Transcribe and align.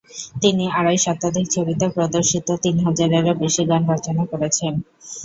তিনি 0.41 0.65
আড়াই 0.79 0.97
শতাধিক 0.97 1.45
ছবিতে 1.47 1.85
প্রদর্শিত 1.95 2.47
তিন 2.63 2.75
হাজারেরও 2.85 3.33
বেশি 3.41 3.63
গান 3.69 3.81
রচনা 3.91 4.23
করেছেন। 4.31 4.73